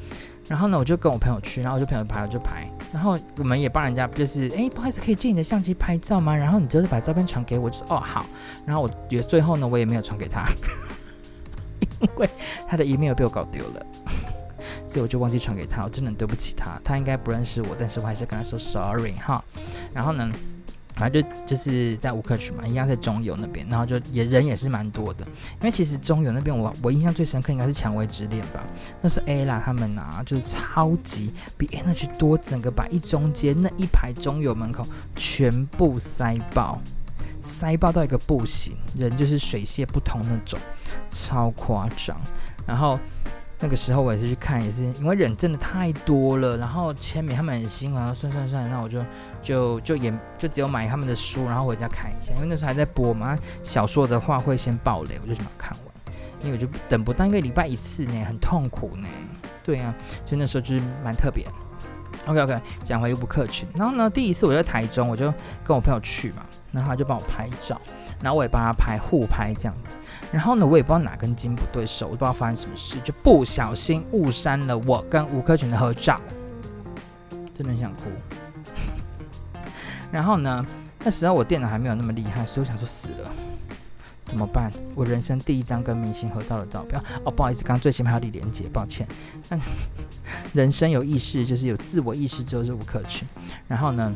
[0.48, 6.36] 然后呢，我就跟我朋友去，然后我就朋友拍我就拍，然后我们也帮人家就是，哎，不好意思，可以借你的相机拍照吗？
[6.36, 8.26] 然后你就是把照片传给我，就说哦好，
[8.66, 10.46] 然后我觉得最后呢，我也没有传给他，
[12.00, 12.30] 因为
[12.68, 13.86] 他的 email 被我搞丢了。
[14.88, 19.44] 所以我就忘记传给他，我真的对不起他，他应该不认识我，但是我还是跟他说 sorry 哈。
[19.94, 20.32] 然后呢，
[20.96, 28.64] 反正就就是在吴克群嘛，一样在中游那边，然后就也人也是蛮多的，因为其实中游那边我我印象最深刻应该是蔷薇之恋吧，
[29.02, 36.82] 那是 Ella 他们啊，就是超级比 Energy 多，整个把一中间那一排中游门口全部塞爆，
[37.42, 40.60] 塞爆到一个不行，人就是水泄不通那种，
[41.10, 42.20] 超夸张，
[42.66, 42.98] 然后。
[43.58, 49.00] 那个时候我也是去看，也是因为人真的太多了，然后签名他们很辛苦，然后算算算，那我就
[49.46, 59.08] 就就也就只有买他们的书，然后回家看一下，因为那时候还在播嘛，小说的话会先爆雷，我就去把它看完，因为我就等不到一个礼拜一次呢，很痛苦呢。
[59.64, 59.94] 对啊，
[60.26, 61.46] 所以那时候就是蛮特别。
[62.28, 65.32] OK OK，讲回吴克群，然后呢，第一次我在台中，我就
[65.64, 67.80] 跟我朋友去嘛，然后他就帮我拍照。
[68.22, 69.96] 然后我也帮他拍互拍这样子，
[70.32, 76.20] 然后呢，我也不知道哪根筋不对手，我不知道发生什么事，就不小心误删了我跟吴克群的合照，
[77.54, 78.04] 真的很想哭。
[80.16, 80.66] 然后呢，
[81.04, 83.30] 那时候我电脑还没有那么厉害，所以我想说死了，
[84.24, 84.72] 怎么办？
[84.96, 89.06] 我人生第一张跟明星合照的照片哦，不好意思，刚刚最前面还有李连杰，抱歉。
[89.50, 89.60] 但
[90.56, 93.26] 人生有意识，就是有自我意识之后是无可取，
[93.68, 94.16] 然后呢，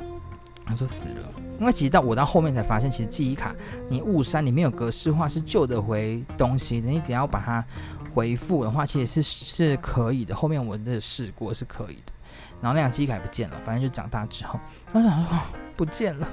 [0.65, 1.33] 他说死了。
[1.59, 3.53] 因为其实到我到后面才发现，其实记忆卡
[3.89, 6.87] 你误删，里面有格式化是救得回东西的。
[6.89, 7.61] 你只要把它
[8.13, 10.33] 回复的话，其实是是可以的。
[10.33, 12.13] 后面我的试过是可以的。
[12.61, 14.59] 然后那张记忆卡不见了，反正就长大之后，
[14.93, 15.37] 我想说
[15.75, 16.27] 不见了，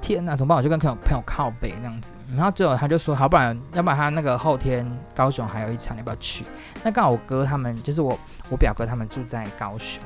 [0.00, 0.56] 天哪，怎么办？
[0.58, 2.12] 我就跟朋友朋友靠背那样子。
[2.34, 6.44] 然后最后他就说，好，不然要不然他那个后天高雄还有一场，要不要去？
[6.82, 8.18] 那刚好我哥他们就是我
[8.50, 10.02] 我表哥他们住在高雄，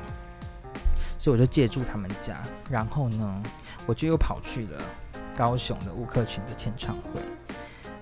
[1.17, 2.37] 所以我就借住他们家。
[2.69, 3.43] 然后呢，
[3.85, 4.79] 我就又跑去了
[5.35, 7.21] 高雄的吴克群的签唱会，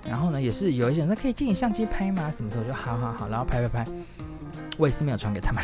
[0.05, 2.29] 然后呢，也是有一些人说可以借你相机拍吗？
[2.29, 2.63] 什么时候？
[2.65, 3.91] 就好好好，然后拍拍拍，
[4.77, 5.63] 我也是没有传给他们，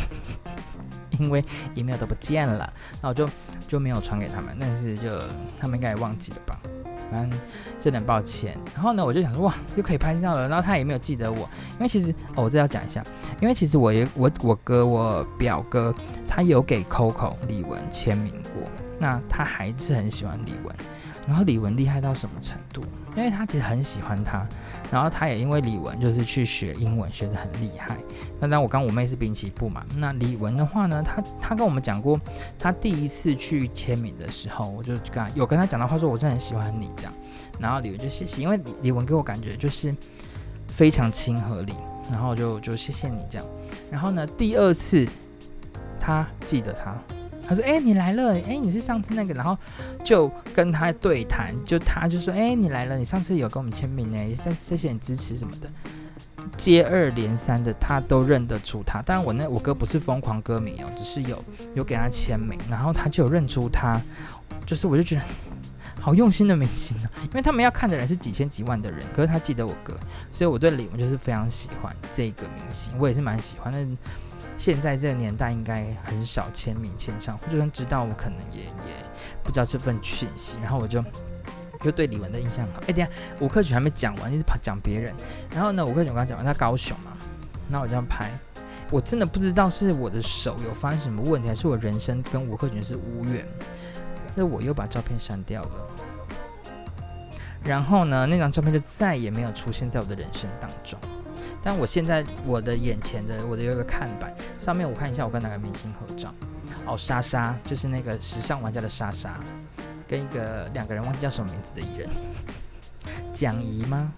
[1.20, 1.44] 因为
[1.76, 3.30] email 都不见了，那我就
[3.68, 5.10] 就没有传给他们，但是就
[5.60, 6.60] 他们应该也忘记了吧，
[7.12, 7.40] 反正
[7.80, 8.58] 就很抱歉。
[8.74, 11.40] 然后呢，我就想说哇，又可以拍照了，然后他也没有记得我，
[11.74, 13.04] 因为其实哦，我这要讲一下，
[13.42, 15.94] 因为其实我也我我哥我表哥
[16.28, 18.64] 他有给 Coco 李玟签名过。
[19.00, 20.72] 那他还是很喜欢李玟，
[21.28, 22.84] 然后李玟厉害到什么程度？
[23.18, 24.48] 因为他其实很喜欢他，
[24.92, 27.98] 然后他也因为李文就是去学英文，学得很厉害。
[28.40, 32.22] 那当我刚我妹是滨崎步嘛，那李文的话呢，他他跟我们讲过，
[32.60, 37.14] 他第一次去签名的时候，我就跟他有跟他讲到话说，我真的很喜欢你这样。
[37.60, 39.94] 然后李文就谢谢，因为李文给我感觉就是
[40.68, 41.74] 非常亲和力，
[42.12, 43.48] 然后就就谢谢你这样。
[43.90, 45.08] 然后呢，第二次
[46.00, 46.96] 他记得他。
[47.48, 49.58] 他说：“哎、你来了，哎、你是上次那个，然后
[50.04, 55.72] 就跟他对谈，就他就说：哎、你来了，你上次有跟我们签名哎，谢谢谢你支持什么的，
[56.58, 59.02] 接二连三的他都认得出他。
[59.02, 61.42] 当然我那我哥不是疯狂歌迷哦，只是有
[61.74, 63.98] 有给他签名，然后他就有认出他，
[64.66, 65.22] 就是我就觉得
[66.02, 69.98] 好用心的明星啊，因为他们要看的人是几千几万的人，可是他记得我哥，
[70.34, 73.88] 所以我对李玟就是非常喜欢这个明星，我也是蛮喜欢的。”
[74.58, 78.94] 现在这个年代应该很少签名签唱，就算知道我可能也也
[79.44, 81.04] 不知道这份讯息，然后我就
[81.80, 82.82] 就对李玟的印象好。
[82.88, 85.14] 哎，等下吴克群还没讲完，一直讲别人。
[85.54, 87.12] 然后呢，吴克群刚刚讲完，他高雄嘛，
[87.70, 88.32] 那我这样拍，
[88.90, 93.48] 我真的不知道是我的手有发生什么问题，还是我人生跟吴克群是无缘，
[94.34, 95.88] 那我又把照片删掉了。
[97.64, 101.00] 然后呢，那张照片就再也没有出现在我的人生当中。
[101.64, 106.34] 但我现在我的眼前的我的有一个看板，上面我看一下我跟哪个明星合照，
[106.86, 109.40] 哦，莎莎就是那个时尚玩家的莎莎，
[110.08, 112.10] 跟一个两个人忘记叫什么名字的艺人，
[113.34, 114.14] 蒋怡吗？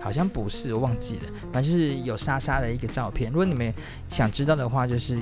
[0.00, 3.30] 好像不是，我忘记了，反正就是有莎莎的一个照片。
[3.30, 3.72] 如果你们
[4.08, 5.18] 想知道的话，就是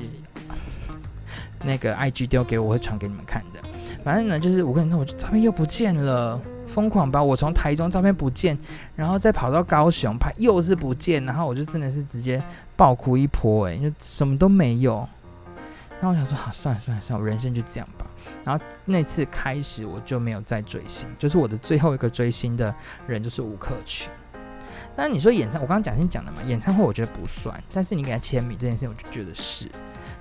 [1.62, 3.60] 那个 IG 丢给我，我会传给你们看的。
[4.04, 7.22] 反正呢，就是我跟你说，我照片又不见了，疯狂吧！
[7.22, 8.56] 我从台中照片不见，
[8.94, 12.42] 然后再跑到高雄拍，又是不见，然后我就真的是直接
[12.76, 15.08] 爆哭一波，诶，就什么都没有。
[16.00, 18.06] 然后我想说，好，算了算了算了，我人生就这样吧。
[18.44, 22.74] 然后那次开始，我就没有再追星，就是我的最后一个追星的
[23.06, 24.10] 人就是吴克群。
[24.94, 29.66] 那你说演唱，我刚刚讲先讲的嘛，演唱会我觉得不算，但是你给他签名这件事，我就觉得是，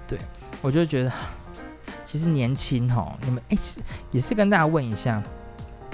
[0.08, 0.18] 对，
[0.62, 1.12] 我就觉得
[2.06, 3.58] 其实年轻哈，你们哎，
[4.12, 5.22] 也是跟大家问一下，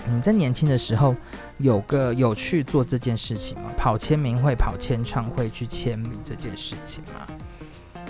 [0.07, 1.15] 你在年轻的时候
[1.57, 3.71] 有个有去做这件事情吗？
[3.77, 7.25] 跑签名会、跑签唱会去签名这件事情吗？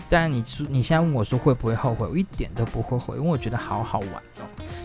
[0.09, 4.09] 当然，你说你现在问我说会不会后悔，我一点都不会后悔，因为我觉得好好玩
[4.39, 4.43] 哦，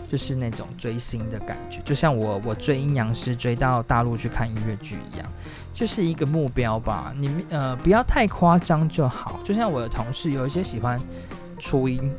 [0.09, 5.27] 就是那种追星的感觉，就像我我追阴阳师追到大陆去看音乐剧一样，
[5.73, 7.13] 就是一个目标吧。
[7.17, 9.37] 你呃不要太夸张就好。
[9.43, 10.97] 就像我的同事有一些喜欢
[11.59, 12.09] 初音，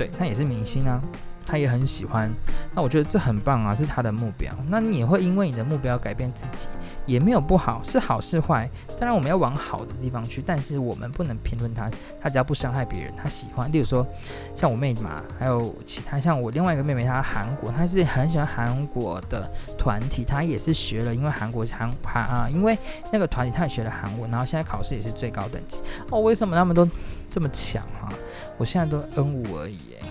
[0.00, 0.98] 对，他也是明星啊。
[1.44, 2.30] 他也很喜欢，
[2.72, 4.54] 那我觉得这很棒啊，是他的目标。
[4.68, 6.68] 那你也会因为你的目标改变自己，
[7.06, 8.70] 也没有不好，是好是坏。
[8.96, 11.90] 当然我们要往好的地方去，但是我们不能评论他。
[12.20, 13.72] 他只要不伤害别人，他喜欢。
[13.72, 14.06] 例如说，
[14.54, 22.78] 像我妹嘛，还有其他像我另外一个妹妹，她韩国，她是很喜欢韩国的团体，她也是学了，因为韩国韩韩啊，因为
[23.12, 25.80] 那个团体她也学了韩文，然后现在考试也是最高等级。
[26.10, 26.88] 哦，为什么他们都
[27.28, 28.12] 这么强哈、啊？
[28.60, 30.02] 我现在都 N 五而已诶。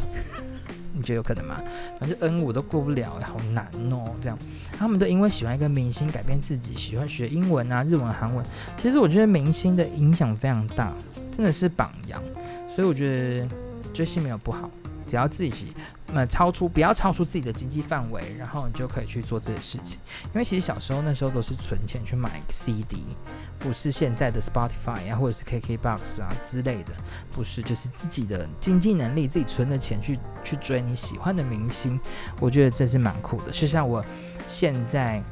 [0.91, 1.61] 你觉得有可能吗？
[1.99, 4.11] 反正 N 五都过不了，好难哦。
[4.19, 4.37] 这样，
[4.75, 8.43] 他们都因为喜欢一个明星改变自己，喜欢学英文啊、日文、韩文。
[8.75, 10.91] 其实我觉得明星的影响非常大，
[11.31, 12.21] 真的是榜样。
[12.67, 13.47] 所以我觉得
[13.93, 14.69] 追星没有不好。
[15.09, 15.73] 只要自己，
[16.13, 19.99] 呃，超出不要超出自己的经济范围，然后你就可以去做这些事情。
[20.25, 23.17] 因为其实小时候那时候都是存钱去买 CD，
[23.57, 26.93] 不是现在的 Spotify 啊，或者是 KKBox 啊之类的，
[27.31, 31.99] 不是，就是自己的经济能力，自己存的钱去去追你喜欢的明星。
[32.39, 33.51] 我觉得这是蛮酷的。
[33.51, 34.05] 就像我
[34.45, 35.23] 现在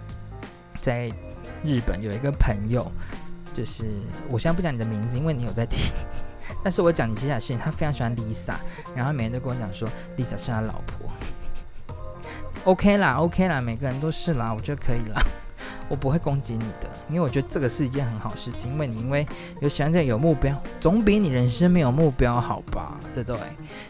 [0.81, 1.11] 在
[1.63, 2.91] 日本有一个朋友，
[3.53, 3.85] 就是
[4.29, 5.79] 我现在不讲你的名字，因为你有在听。
[6.63, 8.55] 但是我讲你接下来事情，他非常喜欢 Lisa，
[8.95, 11.09] 然后每天都跟我讲说 Lisa 是他老婆。
[12.65, 15.21] OK 啦，OK 啦，每个人都是啦，我觉得可以啦，
[15.87, 19.25] 我不会攻击你的，因为我觉得这个是一件很好事情，因为你因为
[19.61, 23.39] 有喜欢这有目标，总比你人生没有目标好吧，对不对？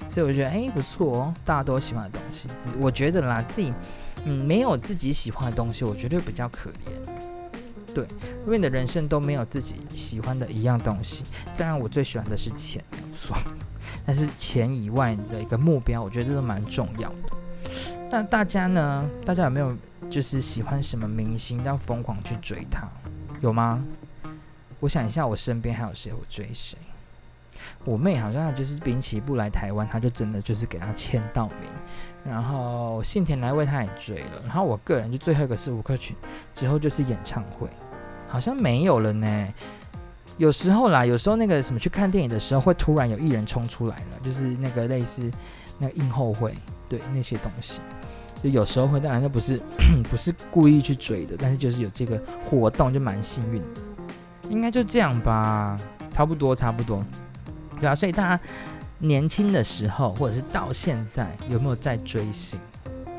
[0.08, 2.47] 所以我觉得哎不错哦，大家都喜欢的东西，
[2.80, 3.73] 我觉得啦，自己
[4.25, 7.16] 嗯没有自己喜欢的东西，我觉得比较可怜。
[7.97, 8.05] 对，
[8.45, 11.23] 因为你的人生都没有自己喜欢的一样东西。
[11.57, 13.36] 当然，我最喜欢的是钱，没错。
[14.05, 18.03] 但是钱以外的一个目标，我觉得这都蛮重要的。
[18.12, 19.10] 那大家呢？
[19.25, 19.75] 大家有没有
[20.12, 22.88] 就是喜欢什么明星，要疯狂去追他？
[23.41, 23.83] 有吗？
[24.79, 26.13] 我想一下，我身边还有谁？
[26.13, 26.77] 我追谁？
[27.83, 31.71] 我妹好像就是滨崎步来台湾，她就真的就是给他签到名。
[32.23, 34.43] 然后幸田来未她也追了。
[34.45, 36.15] 然后我个人就最后一个是吴克群，
[36.53, 37.67] 之后就是演唱会。
[38.27, 39.47] 好像没有了呢。
[40.37, 45.31] 有时候啦，有时候那个什么去看电影的时候，会突然有艺人冲出来了，就是那个类似
[45.79, 46.53] 那个映后会，
[46.87, 47.81] 对那些东西，
[48.43, 48.99] 就有时候会。
[48.99, 49.59] 当然，那不是
[50.11, 53.81] 不是故意去追的，但是就是有这个活动，就蛮幸运的。
[54.47, 55.75] 应该就这样吧，
[56.13, 57.03] 差不多差不多。
[57.79, 58.43] 对啊，所以大家
[58.99, 62.59] 年轻的时候，或者是到现在，有没有在追星？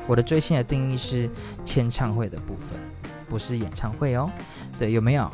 [0.07, 1.29] 我的追星的定义是
[1.65, 2.79] 签唱会的部分。
[3.27, 4.27] 不是演唱会哦，
[4.79, 5.29] 对，有没有？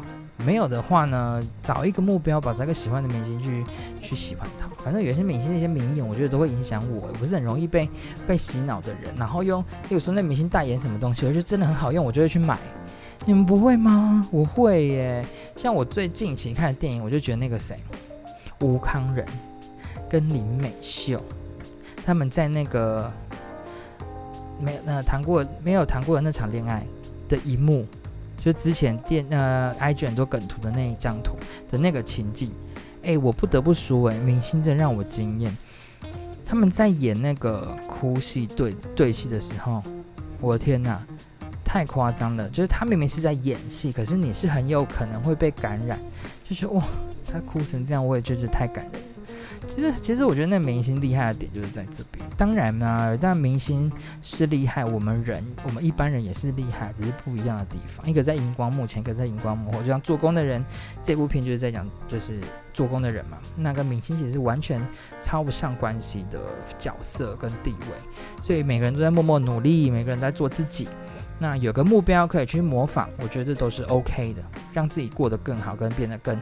[0.46, 3.64] 没有的话呢，找一个目标，把这个喜欢的明星去
[4.02, 4.68] 去喜欢他。
[4.84, 7.88] 反正有些明星那些名言，我觉得都会影响我，我不是很容易被
[8.28, 9.16] 被洗脑的人。
[9.16, 12.60] 然后用，例如说那明星代言什么东西，我觉得真的很好用，我就会去买。
[13.24, 14.28] 你们不会吗？
[14.30, 15.26] 我会耶。
[15.56, 17.78] 像我最近期看的电影，我就觉得那个谁，
[18.60, 19.26] 吴康仁
[20.10, 21.22] 跟林美秀，
[22.06, 23.10] 他们在那个
[24.60, 26.84] 没有呃谈过没有谈过的那场恋爱。
[27.28, 27.84] 的一幕，
[28.46, 31.36] 就之前电呃 IG 很多梗图的那一张图
[31.68, 32.52] 的那个情景，
[33.02, 35.58] 哎、我不得不说、欸，哎，明星真让我惊艳。
[36.46, 39.82] 他们在演那个哭戏对对戏的时候，
[40.40, 41.04] 我的天哪，
[41.64, 42.48] 太夸张了！
[42.50, 46.00] 就是他明明是在演戏，可是你是很有可能会被感染，
[46.48, 46.84] 就是哇，
[47.26, 49.02] 他哭成这样，我也觉得太感人。
[49.68, 52.26] 其实，其实我觉得那明星厉害的点就是在这边。
[52.38, 53.92] 当然呢，但明星
[54.22, 58.08] 是厉害，我们人，我们一般人也是厉害，只是不一样的地方。
[58.08, 59.80] 一个在荧光幕前，一个在荧光幕后。
[59.80, 60.64] 就像做工的人，
[61.04, 62.40] 这部片就是在讲，就是
[62.74, 63.38] 做工的人嘛。
[63.56, 64.82] 那跟明星其实是完全
[65.20, 66.40] 超不上关系的
[66.78, 68.42] 角色跟地位。
[68.42, 70.88] 所以每个人都在默默努力，每个人在做自己。
[71.38, 74.42] 那有个目标可以去模仿，我觉得这都是 OK 的，
[74.74, 76.40] 让自己过得更好，跟变得更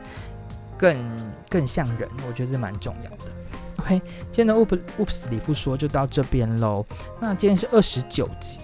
[0.84, 3.32] 更更像人，我觉得是蛮重要的。
[3.78, 4.02] OK，
[4.34, 6.86] 今天的 Oops 里夫说就到这边喽。
[7.22, 8.60] 那今天是二十九集，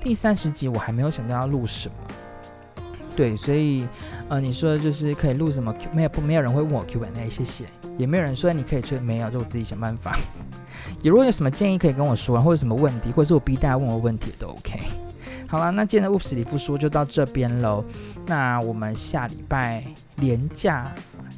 [0.00, 1.94] 第三十集我还没有想到要录什么。
[3.14, 3.86] 对，所以
[4.28, 5.92] 呃，你说的就是可以录什么 Q？？
[5.92, 7.66] 没有不没有人会问我 Q&A，谢谢。
[7.96, 10.10] 也没有人说你可以吹，没有，就我自己想办法。
[11.00, 14.80] 也如果有什么建议可以跟我说，或者什么问题，或者是我逼大家问我问题都 OK。
[15.46, 17.84] 好了，那今天的 Oops 里夫说就到这边喽。
[18.26, 19.84] 那我们下礼拜
[20.16, 20.92] 连假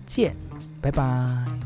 [0.06, 0.34] 见
[0.80, 1.62] 拜拜。